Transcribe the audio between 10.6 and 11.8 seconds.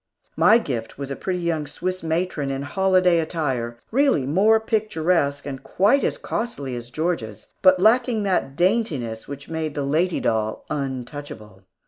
untouchable.